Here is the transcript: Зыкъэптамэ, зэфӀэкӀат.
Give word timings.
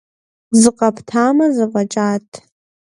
Зыкъэптамэ, 0.59 1.45
зэфӀэкӀат. 1.55 2.27